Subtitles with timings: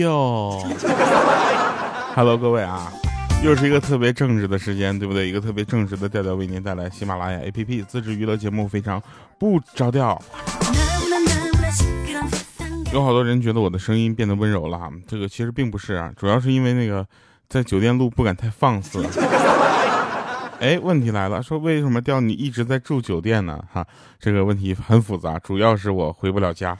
[0.00, 0.56] 跳。
[2.16, 2.90] Hello，各位啊，
[3.44, 5.28] 又是一个特别正直的时间，对不对？
[5.28, 9.02] 一个特别正直的调调为您带来喜马拉雅 APP 自制娱乐节目，非常
[9.38, 10.18] 不着调。
[12.94, 17.06] 有好多人觉得我的声音变得温柔了，这个其实并不是啊，主要是因为那个
[17.46, 19.04] 在酒店录不敢太放肆。
[20.60, 23.62] 哎，问题来了，说为什么调你一直在住酒店呢？
[23.70, 23.86] 哈，
[24.18, 26.74] 这个问题很复杂，主要是我回不了家。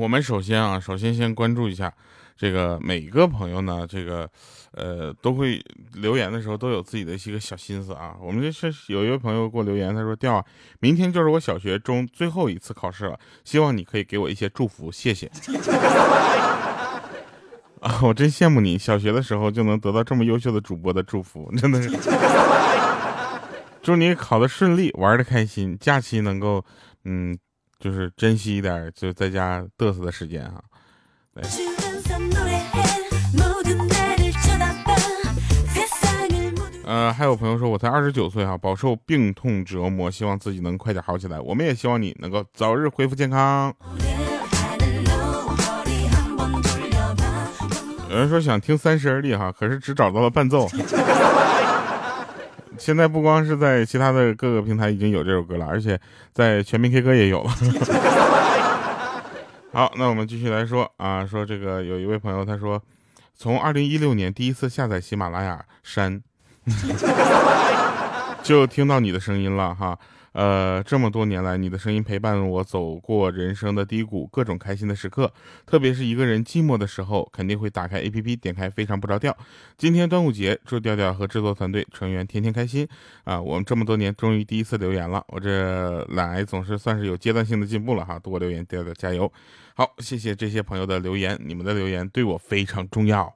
[0.00, 1.92] 我们首先啊，首先先关注一下
[2.34, 4.26] 这个每个朋友呢，这个
[4.72, 8.16] 呃都会留言的时候都有自己的一个小心思啊。
[8.18, 10.44] 我们这是有一位朋友给我留言，他说：“调啊，
[10.78, 15.30] 明天就是我小学中最后一次考试了，希望你可以给我一些祝福，谢谢。
[17.82, 21.90] ”啊，我真羡慕你，小学的时候就能得到这么优秀的主播的祝福，真的是。
[23.82, 26.64] 祝你考的顺利，玩的开心，假期能够
[27.04, 27.38] 嗯。
[27.80, 30.62] 就是珍惜一点就在家嘚瑟的时间哈。
[36.84, 41.40] 呃，还有朋友说我才二十九岁哈，饱受病痛折磨，希望自己能快点好起来。
[41.40, 43.74] 我们也希望你能够早日恢复健康。
[48.10, 50.68] 有人说想听三十而立哈，可是只找到了伴奏。
[52.80, 56.00] 现在不光是在其他的各个平台已经有这首歌了，而且
[56.32, 57.50] 在全民 K 歌也有了。
[59.70, 62.82] 好，那我们继续来说啊，说这个有一位朋友他说，
[63.36, 66.22] 从二零一六年第一次下载喜马拉雅山，
[68.44, 69.98] 就听到你的声音了哈。
[70.32, 75.32] 呃，这么多年来，你的声音陪伴我走过人生的低谷，各种开心的时刻。
[75.66, 79.32] 特别是一个人寂寞的时候，肯定会打开 A P P，点开《非常不着调》。
[79.76, 82.86] 今天端午节，祝调调和制作团队成员天天开心
[83.24, 83.40] 啊！
[83.40, 88.16] 我们这么多年终于第一次留言了，我这懒癌总是算是有阶段性的进步了哈！
[88.20, 89.30] 多留言，调调加油！
[89.74, 93.34] 好，谢谢这些朋友的留言，你们的留言对我非常重要。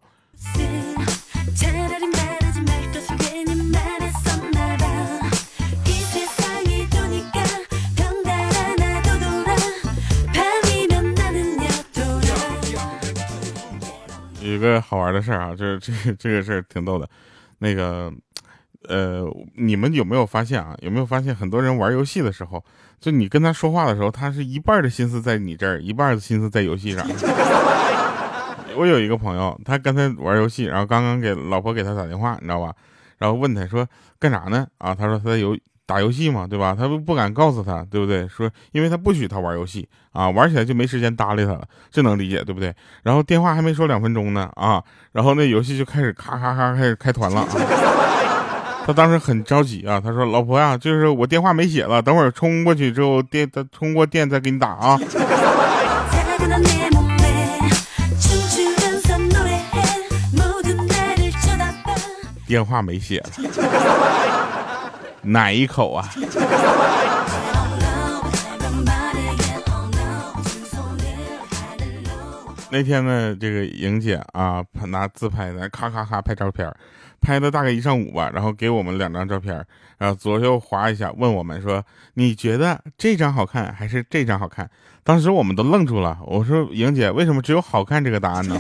[14.55, 17.09] 有个好玩的事儿啊，就是这这个事儿挺逗的。
[17.59, 18.13] 那个，
[18.89, 20.77] 呃，你们有没有发现啊？
[20.81, 22.65] 有没有发现很多人玩游戏的时候，
[23.01, 27.07] 就你跟他说话的时候，他是一半的心思在你这儿，一半的心思在游戏上。
[28.77, 32.75] 我有一个朋友，他刚才玩游戏，然后刚刚给老婆给他打电话，你知道吧？
[33.19, 33.87] 然后问他说
[34.19, 34.67] 干啥呢？
[34.79, 35.57] 啊，他说他在游。
[35.87, 36.75] 打游戏嘛，对吧？
[36.79, 38.27] 他不不敢告诉他，对不对？
[38.29, 42.75] 说，因为他不许他玩游戏啊，玩起来就没时间搭理他了，这能理解，对不对？
[43.03, 47.49] 然后电话还没说两分钟呢，啊，然后那游戏就开始咔咔咔开始开团了啊。
[48.87, 55.01] 他当时很着急啊，他说：“老婆呀，就是我电话没写了，等会儿充过去之后电，充过电再给你打啊。
[62.47, 64.54] ”电话没写了。
[65.25, 66.09] 哪一口啊？
[72.71, 76.69] 那天呢，这个莹姐啊，拿自拍呢，咔咔咔拍照片，
[77.21, 79.65] 拍了大概一上午吧，然后给我们两张照片，
[79.97, 84.69] 然后左右划一下，问我们说：“你觉得这张好看还是这张好看？”
[85.05, 86.19] 当时我们都愣住了。
[86.27, 88.59] 我说：“莹姐，为什么只有好看这个答案呢？”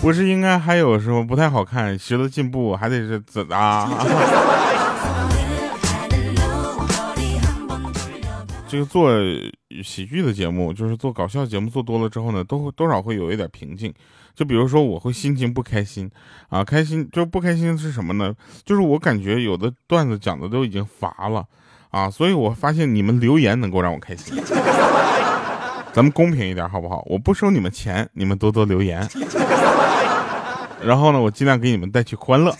[0.00, 3.86] 不是应该还有什么不太好看，学了进步还得是怎啊？
[8.66, 9.10] 这个做
[9.82, 13.92] 喜剧的节目，就是做搞笑节目做多了之后呢，都会多少会有一点瓶颈。
[14.34, 16.10] 就比如说我会心情不开心
[16.48, 18.32] 啊，开心就不开心是什么呢？
[18.64, 21.44] 就是我感觉有的段子讲的都已经乏了
[21.90, 24.40] 啊，所以我发现你们留言能够让我开心。
[25.92, 27.04] 咱们公平一点好不好？
[27.06, 29.06] 我不收你们钱，你们多多留言。
[30.82, 32.56] 然后呢，我尽量给你们带去欢乐。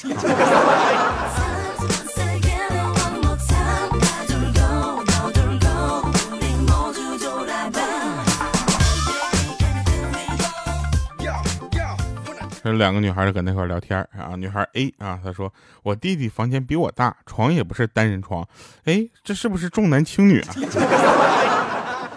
[12.62, 15.52] 这两个女孩搁那块聊天啊，女孩 A 啊，她说
[15.82, 18.46] 我弟弟房间比我大，床也不是单人床，
[18.84, 20.54] 哎，这是不是重男轻女啊？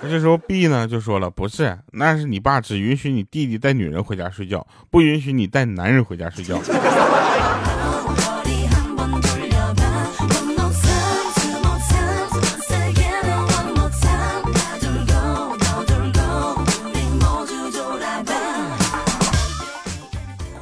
[0.09, 6.59] 这时候 B 呢就说了，不是，那是你爸只允许你弟弟带女人回家睡觉，不允许你带男人回家睡觉。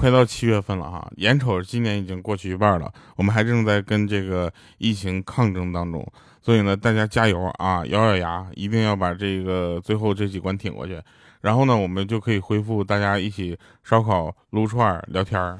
[0.01, 6.03] 快到七月份了哈，眼瞅着今年已经过去一半了，我们还正在跟这个疫情抗争当中，
[6.41, 10.99] 所以呢，大家加油啊，咬咬牙，一定要把这个最后这几关挺过去。
[11.41, 15.55] 然后呢，我们就可以恢复大家一起烧烤、撸串、聊天儿。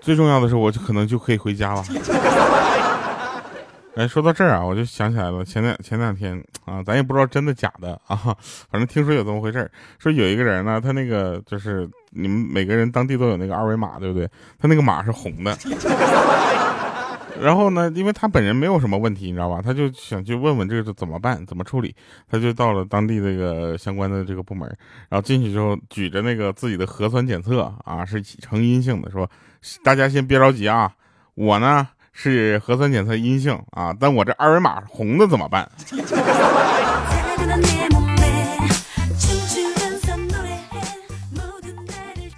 [0.00, 1.84] 最重要的是，我就可能就可以回家了。
[3.96, 8.16] 哎，说到这儿啊，我就想起来了，前两前两天啊，咱也不知道真的假的啊，
[8.70, 14.26] 反正听说有这么回事儿，说有一个人呢，他那个就是你们每个人当地都有那个二维码，对不对？
[14.58, 15.56] 他那个码是红的。
[17.38, 19.60] 然后呢，因为他本人没有什么问题，你知道吧？
[19.62, 21.94] 他就想去问问这个怎么办，怎么处理。
[22.30, 24.66] 他就到了当地这个相关的这个部门，
[25.10, 29.30] 然后进去之后举着那个自己的核酸检测啊，是呈阴性的，说
[29.84, 30.90] 大家先别着急啊，
[31.34, 31.88] 我呢。
[32.18, 35.70] 是核酸检测阴性啊，但我这二维码红的怎么办？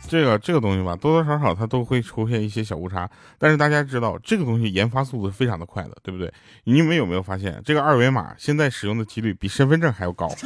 [0.08, 3.08] 这个这个东西吧，多多少少它都会出现一些小误差。
[3.38, 6.32] 但是大家知道，这个东西研发速度非常的快的，对不对？
[6.64, 10.28] 你们有没有发现，这个二维码现在使用的几率比身份证还要高？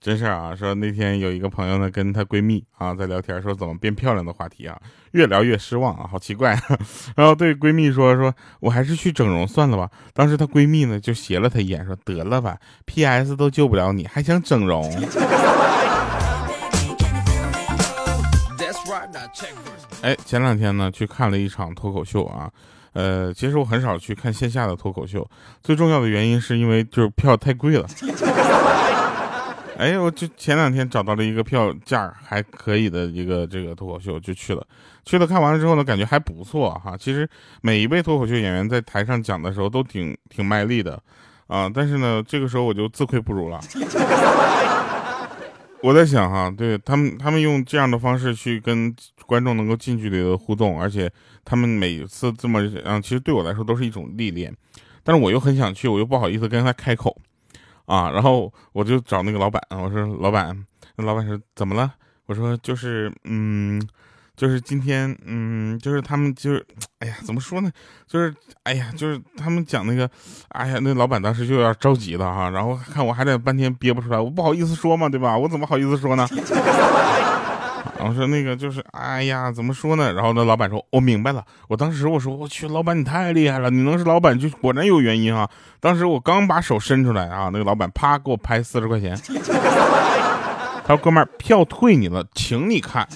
[0.00, 4.80] 真事儿啊，说那天有一个朋友呢，跟她闺蜜啊在聊天，说怎么变漂亮的话题啊，
[5.10, 6.62] 越聊越失望啊，好奇怪啊。
[7.14, 9.90] 然后对闺蜜说，说我还是去整容算了吧。
[10.14, 12.56] 当时她闺蜜呢就斜了她一眼，说得了吧
[12.86, 14.90] ，PS 都救不了你，还想整容？
[20.00, 22.50] 哎，前两天呢去看了一场脱口秀啊，
[22.94, 25.28] 呃，其实我很少去看线下的脱口秀，
[25.62, 27.86] 最重要的原因是因为就是票太贵了。
[29.80, 34.62] 哎，我就前两天找到了一个票价还可以的一个这个脱口秀，就去了。
[35.06, 36.94] 去了看完了之后呢，感觉还不错哈。
[36.98, 37.26] 其实
[37.62, 41.02] 每一位脱口秀演员在台上讲的时候都挺挺卖力的
[41.46, 41.66] 啊。
[41.74, 43.58] 但是呢，这个时候我就自愧不如了。
[45.82, 48.94] 我在想哈，对他们，他们用这样的方式去跟
[49.24, 51.10] 观众能够近距离的互动，而且
[51.42, 54.54] 他们每次这么嗯，其实对我来说都是一种历练。
[55.02, 57.16] 但是我又很想去，我又不好意思跟他开口。
[57.90, 60.56] 啊，然后我就找那个老板，我说老板，
[60.94, 61.92] 那老板说怎么了？
[62.26, 63.82] 我说就是，嗯，
[64.36, 66.64] 就是今天，嗯，就是他们就是，
[67.00, 67.68] 哎呀，怎么说呢？
[68.06, 68.32] 就是，
[68.62, 70.08] 哎呀，就是他们讲那个，
[70.50, 75.36] 哎呀，那老板当时就有点着急了哈，然后看我还得半天憋不出来，我不好意思说嘛，对吧？
[75.36, 76.28] 我怎么好意思说呢？
[78.00, 80.10] 然后说那个就是，哎呀，怎么说呢？
[80.14, 81.44] 然后那老板说，我明白了。
[81.68, 85.46] 我当时我说，我去，老板你太厉害了，你能是老板就果然有原因啊。
[85.80, 89.14] 当时我刚把手伸出来啊，那个老板啪给我拍四十块钱，
[90.86, 93.06] 他说哥们儿票退你了，请你看。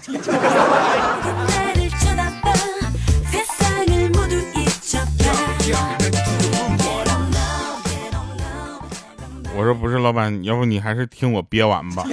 [9.57, 12.05] 我说不是老板，要不你还是听我憋完吧。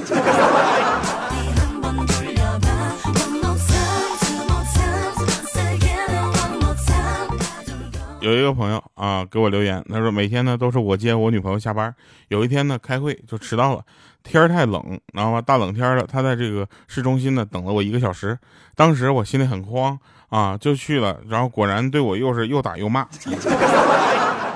[8.21, 11.94] 有一个朋友啊，给我留言，他说每天呢都是我接我女朋友下班，
[12.27, 13.83] 有一天呢开会就迟到了，
[14.23, 18.38] 天儿太冷，然后大冷天的，他在这个市中心呢等了我一个小时，
[18.75, 19.98] 当时我心里很慌
[20.29, 23.07] 啊，就去了，然后果然对我又是又打又骂。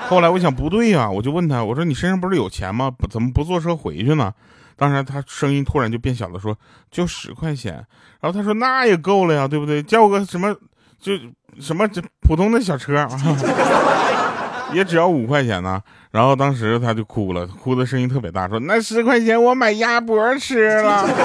[0.08, 2.92] 后来我想不对呀，我就问他，我说你身上不是有钱吗？
[3.10, 4.32] 怎么不坐车回去呢？
[4.76, 6.56] 当时他声音突然就变小了，说
[6.88, 7.74] 就十块钱，
[8.20, 9.82] 然后他说那也够了呀，对不对？
[9.82, 10.54] 叫个什么？
[11.00, 11.12] 就
[11.60, 13.06] 什么这普通的小车，
[14.72, 15.80] 也只要五块钱呢。
[16.10, 21.08] 然后当时他就哭了，哭的声音特别大，说那十块钱我买鸭脖吃了。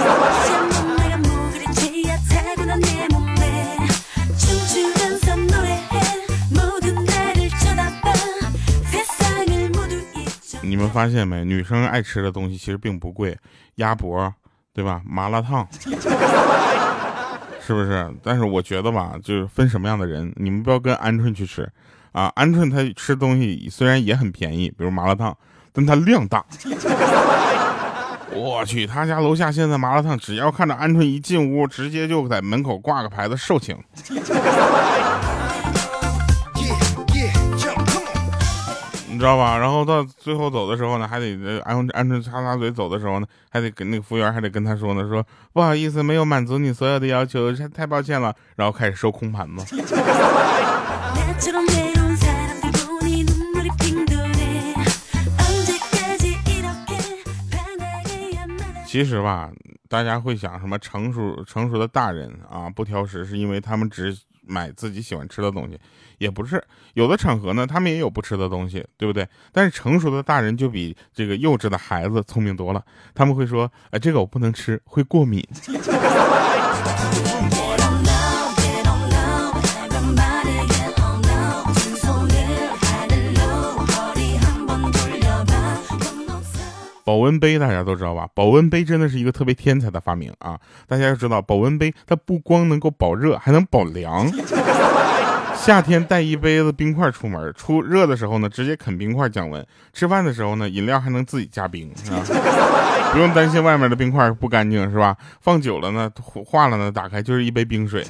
[10.64, 11.44] 你们发现没？
[11.44, 13.38] 女生爱吃的东西其实并不贵，
[13.76, 14.34] 鸭脖，
[14.74, 15.02] 对吧？
[15.06, 15.68] 麻辣烫。
[17.72, 18.14] 是不是？
[18.22, 21.72] 但是我觉得吧，就是分什么样的人，你们不要跟鹌鹑去吃，
[22.12, 25.36] 啊，鹌鹑它吃东西虽然也很便宜，比如麻辣烫，
[25.72, 26.44] 但它量大。
[28.34, 33.78] 我去，他家楼下现在麻辣烫，只要看着鹌鹑一进屋，直接就在门口挂个牌子售罄。
[39.22, 39.56] 知道吧？
[39.56, 45.24] 然后到最后走的时候呢，还得鹌鹌鹑擦擦嘴走的时候呢，还得跟那个服务员还得跟他说呢，说
[45.54, 48.36] 不好意思，没有满足你所有的要求，太抱歉了。
[48.56, 49.76] 然后开始收空盘子。
[58.88, 59.52] 其实吧，
[59.88, 65.80] 大家会想什么成熟成熟的大人啊，不挑食，是因为他们只买自己喜欢吃的东西，
[66.18, 66.64] 也不是。
[66.94, 69.28] 有的场合呢，他们也有不吃的东西，对不对？
[69.52, 72.84] 但是成熟的大人就比这个幼稚的孩子聪明多了，
[73.14, 75.46] 他们会说，哎，这个我不能吃，会过敏。
[87.12, 88.26] 保温杯大家都知道吧？
[88.34, 90.58] 保温杯真的是一个特别天才的发明啊！
[90.88, 94.32] 大家要知道，保温杯它不光能够保热，还能保凉。
[95.54, 99.62] 夏天带一杯子冰块出门，出热的时候呢，直接啃冰块降温。
[99.92, 102.24] 吃饭的时候呢，饮料还能自己加冰，是吧？
[103.12, 105.14] 不用担心外面的冰块不干净，是吧？
[105.42, 106.10] 放久了呢，
[106.46, 108.08] 化了呢，打开就是一杯冰水。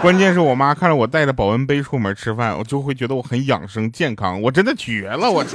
[0.00, 5.44] 关键是我妈看着我带着保温杯出门吃饭，我就会觉得我很养生健康，我真的绝了，我。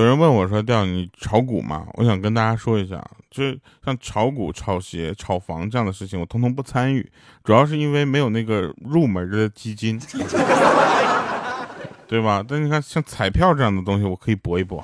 [0.00, 2.98] 有人问我说：“调你炒股吗？”我想跟大家说一下，
[3.30, 3.44] 就
[3.84, 7.06] 像炒股、炒鞋、炒房这样的事情，我通通不参与，
[7.44, 10.00] 主要是因为没有那个入门的基金，
[12.08, 12.42] 对吧？
[12.48, 14.82] 但你看，像彩票这样的东西，我可以搏一搏。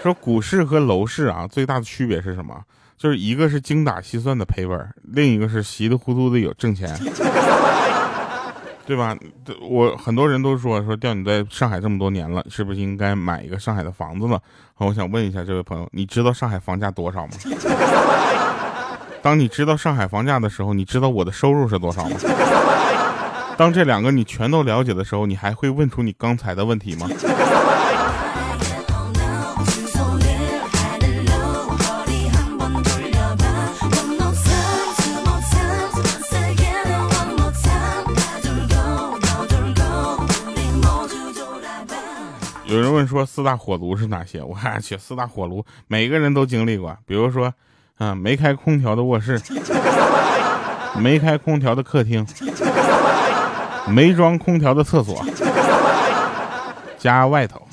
[0.00, 2.62] 说股市和楼市啊，最大的区别是什么？
[2.96, 6.88] 就是一个是精打细算的赔本，另一个是稀里糊涂的有挣钱。
[8.86, 9.16] 对吧？
[9.60, 14.40] 我很多人都说说，调你在上海这么多年了，是不是应该买一个上海的房子了？
[14.76, 17.32] 我想问一下这位朋友，你知道上海房价多少吗？
[19.22, 22.16] 当你知道上海房价的时候，你知道我的收入是多少吗？
[23.56, 27.08] 当这两个你全都了解的时候，你还会问出你刚才的问题吗？
[42.74, 44.42] 有人问说四大火炉是哪些？
[44.42, 46.96] 我去，四大火炉每个人都经历过。
[47.06, 47.54] 比如说，
[47.98, 49.40] 嗯，没开空调的卧室，
[50.98, 52.26] 没开空调的客厅，
[53.86, 55.24] 没装空调的厕所，
[56.98, 57.64] 家外头。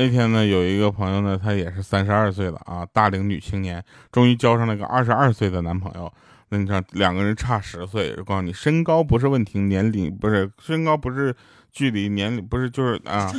[0.00, 6.10] 那天呢，有一个朋友呢，她也是三十二岁了啊，大龄女青年，终于交上了个二十二岁的男朋友。
[6.48, 11.36] 那你看，两个人差十岁，我告诉你，身高不是问题，年龄不是身高不是
[11.70, 13.30] 距离，年龄不是就是啊，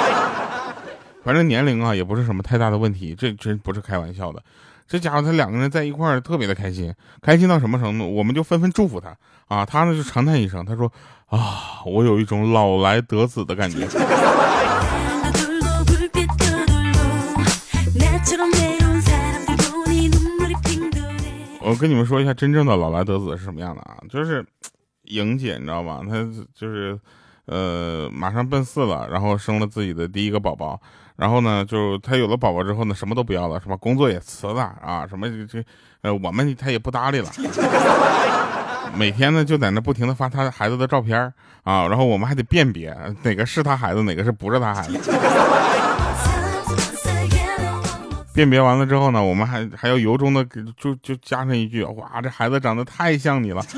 [1.24, 4.42] 反正年龄啊也不是什么太大的问题，这真不是开玩笑的。
[4.86, 6.92] 这家伙他两个人在一块儿特别的开心，
[7.22, 8.14] 开心到什么程度？
[8.14, 9.16] 我们就纷纷祝福他
[9.46, 10.92] 啊，他呢就长叹一声，他说
[11.28, 13.88] 啊，我有一种老来得子的感觉。
[21.68, 23.98] 我跟你们说一下，真正的老来得子是什么样的啊？
[24.08, 24.42] 就是
[25.02, 26.00] 莹姐，你知道吧？
[26.08, 26.14] 她
[26.54, 26.98] 就是，
[27.44, 30.80] 呃，马上奔四了，然后生了自己的第一个宝宝，
[31.16, 33.76] 然后呢，就她有了宝宝之后呢，什么都不要了，是吧？
[33.76, 35.62] 工作也辞了啊，什么这，
[36.00, 37.28] 呃，我们她也不搭理了，
[38.96, 41.20] 每天呢就在那不停的发她孩子的照片
[41.64, 44.98] 啊，然后我们还得辨别哪个是她孩子，哪个是不是她孩子。
[48.38, 53.60] 辨别完了之后呢，我们还还要由衷的给就就加上一句，哇，这孩子长得太像你了。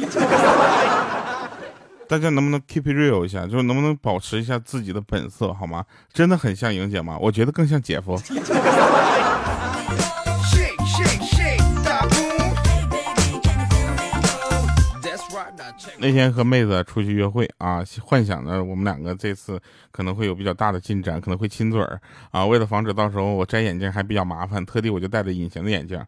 [2.06, 5.82] 大家能不能 keep it real 一下，就是能不能保持一下自己的本色，好吗？
[6.12, 7.16] 真的很像莹姐吗？
[7.18, 8.20] 我觉得更像姐夫。
[15.98, 22.44] 那天和妹子出去约会啊，幻想着我们两个这次可能会有比较大的进展，可能会亲嘴儿啊。
[22.44, 26.00] 为了防止到时候我摘眼镜还比较麻烦，特地我就戴着隐形的眼镜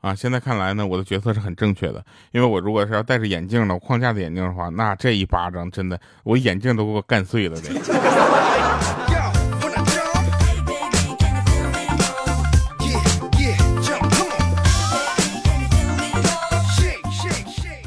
[0.00, 0.14] 啊。
[0.14, 8.99] 现在看来呢，我的决策是很正确的，因为我如果是要戴着眼镜的框架的眼镜的话，那这一巴掌真的我眼镜都给我干碎了得。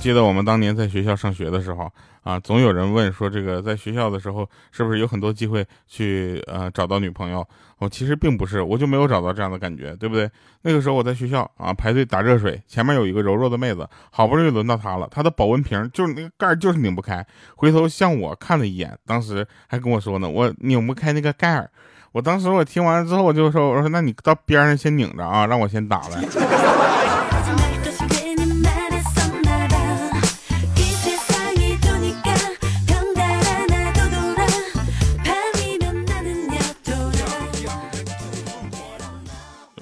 [0.04, 1.90] 记得我们当年在学校上学的时候
[2.24, 7.48] 啊，总有人问说，这个在学校的时候是不是有很多机会去呃找到女朋友？
[7.78, 10.30] 我其实并不是，我就没有找到这样的感觉，对不对？
[10.62, 21.70] 那个时候我在学校啊排队打热水，前面有一个柔弱的妹子，好不容易轮到她了，她的保温瓶就是那个盖就是拧不开，回头向我看了一眼，当时还跟我说呢，我拧不开那个盖儿。
[22.12, 27.03] 我当时我听完之后我就说，我说那你到边上先拧着啊，让我先打来。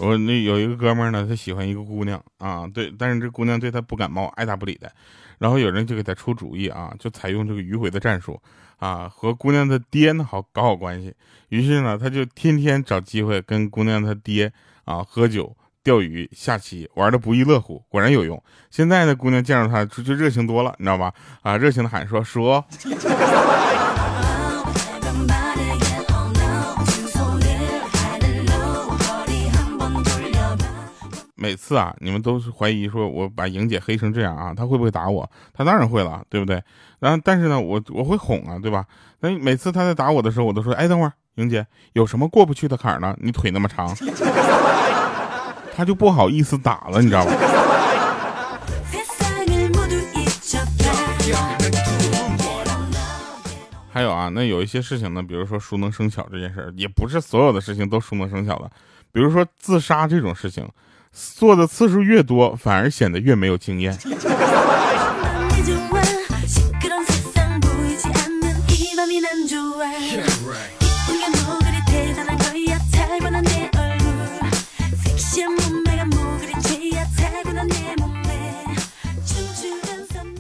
[0.02, 4.92] 我那有一个哥们儿呢，他喜欢一个姑娘啊，对，但是这姑娘对他不感冒，爱答不理的。
[5.38, 8.40] 然后有人就给他出主意啊，就采用这个迂回的战术
[8.78, 11.14] 啊，和姑娘的爹呢好搞好关系。
[11.50, 14.52] 于是呢，他就天天找机会跟姑娘他爹
[14.86, 17.84] 啊喝酒、钓鱼、下棋，玩的不亦乐乎。
[17.88, 18.42] 果然有用。
[18.70, 21.14] 现在呢，姑娘见着他就就热情多了，你知道吧？
[21.42, 22.64] 啊，热情的喊说说。
[31.42, 35.28] 每次啊，你们都是怀疑说我把莹姐黑成这样啊，她会不会打我？
[35.52, 36.62] 她当然会了，对不对？
[37.00, 38.86] 然后但是呢，我我会哄啊，对吧？
[39.22, 43.18] 那每次她在打我的时候，我都说，哎，等会儿，莹姐有什么过不去的坎儿呢？
[43.20, 43.92] 你腿那么长，
[45.76, 47.32] 她就不好意思打了，你知道吗？
[53.92, 58.70] 还有啊，那有一些事情呢，比如说熟能生巧这件事儿，也不是所有的事情都熟能生巧的。
[59.12, 60.70] 比如说自杀这种事情。
[61.12, 63.98] 做的次数越多，反而显得越没有经验。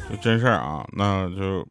[0.09, 1.67] 就真事儿啊，那就，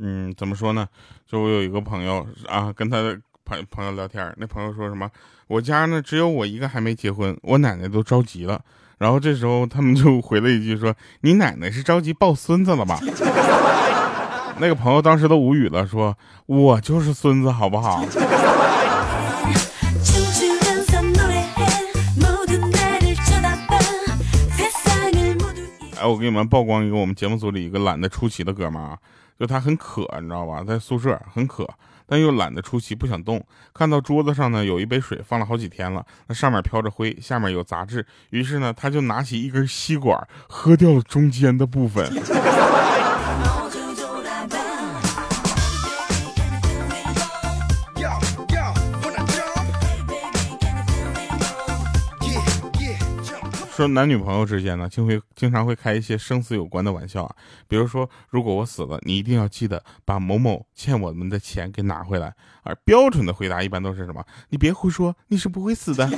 [0.00, 0.86] 嗯，怎么说呢？
[1.26, 3.18] 就我有一个朋友啊，跟他的。
[3.46, 5.08] 朋朋友聊天，那朋友说什么？
[5.46, 8.60] 我家呢只有我一个还没结婚，我奶奶都着急了。
[8.98, 12.98] 然后这时候他们就回了一句说：“你奶奶是着急抱孙子了吧？”
[14.58, 18.04] 那个朋友当时都无语了，说：“我就是孙子，好不好？”
[25.98, 28.98] 哎，我给你们曝光一个我们节目组里一个懒得出奇的哥们儿啊，
[29.38, 30.64] 就他很渴，你知道吧？
[30.66, 31.68] 在宿舍很渴。
[32.06, 33.44] 但又懒得出奇，不想动。
[33.74, 38.06] 看到桌子上呢有一杯水，放了好几天了，那上面飘着灰，下面有杂质。
[38.30, 40.16] 于是呢，他就拿起一根吸管，
[40.48, 42.08] 喝掉了中间的部分。
[53.76, 57.36] 说男女朋友之间呢，就会经常会开一些生死有关的玩笑啊，
[57.68, 62.32] 比如说，如果我死了，你一定要记得把某某欠我们的钱给拿回来。
[62.62, 64.24] 而标准的回答一般都是什么？
[64.48, 66.08] 你别胡说，你是不会死的。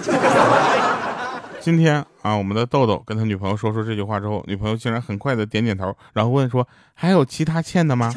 [1.60, 8.14] 今天啊，我们的豆豆跟他女朋友说出这句话之后，女朋友竟然很快的点点头，然后问说，还有其他欠的吗？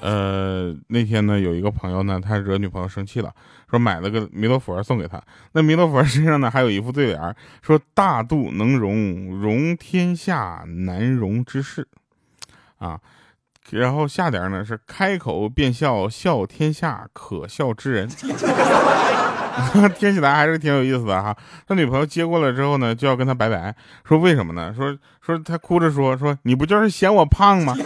[0.00, 3.30] 呃，那天呢，有一个朋友呢，他惹女朋友生气了，
[3.68, 5.22] 说买了个弥勒佛送给他。
[5.52, 11.86] 那弥勒佛 身上呢，还有一副对联，说大度能容，容天下难容之事，
[12.78, 12.98] 啊，
[13.70, 18.08] 然后下联呢是开口便笑，笑天下可笑之人。
[19.98, 21.36] 听起来还是挺有意思的哈。
[21.66, 24.72] 他女朋友接过来之后呢，就要跟他拜拜，说为什么呢？
[24.74, 27.76] 说说他哭着说说你不就是嫌我胖吗？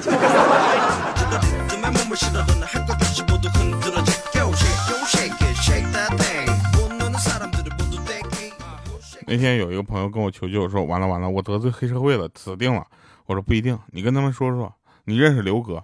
[9.27, 12.87] 那天有一个朋友跟我求救说：“完了完了，我得罪黑社会了，死定了。”
[13.27, 14.73] 我说：“不一定，你跟他们说说，
[15.07, 15.83] 你认识刘哥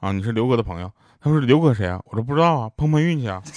[0.00, 0.10] 啊？
[0.12, 3.42] 你是刘哥的朋友。”他说：“刘哥谁啊？”我说：“不知道啊，碰碰运气啊。”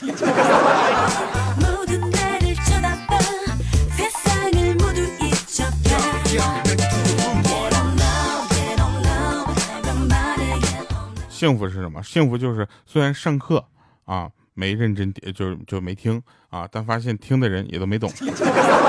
[11.41, 12.04] 幸福是什么？
[12.04, 13.65] 幸福就是虽然上课
[14.06, 18.08] 啊没认真，就是就没听啊，但发现听的人也都没懂。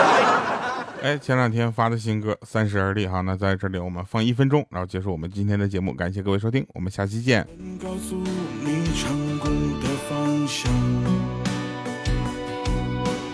[1.01, 5.95] 哎，前两天发的新歌《三十而立》哈，那在这里我们放一分钟，然后结束我们今天的节目。
[5.95, 7.43] 感谢各位收听，我们下期见。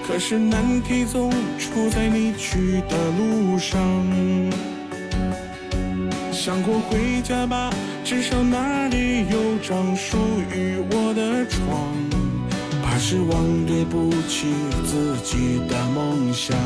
[0.06, 1.28] 可是难题总
[1.58, 4.77] 出在你去的路上。
[6.38, 7.68] 想过回家吧，
[8.04, 10.16] 至少那里有张属
[10.54, 11.92] 于我的床。
[12.80, 14.46] 怕失望，对不起
[14.86, 16.56] 自己的梦想。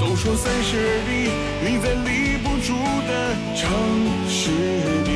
[0.00, 1.28] 都说三十而立，
[1.62, 2.72] 你在立不住
[3.06, 3.68] 的城
[4.26, 4.50] 市
[5.04, 5.12] 里。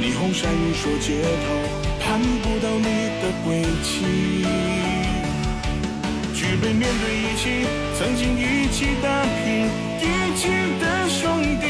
[0.00, 1.50] 霓虹闪烁街头，
[1.98, 4.99] 盼不到你的归期。
[6.60, 7.66] 举杯面对一起，
[7.98, 9.70] 曾经一起打拼。
[9.98, 11.66] 一起的兄弟，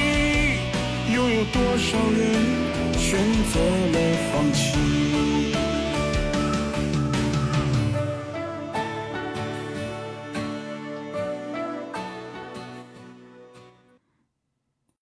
[1.14, 2.20] 又有多少人
[2.98, 3.20] 选
[3.52, 3.98] 择了
[4.32, 4.99] 放弃？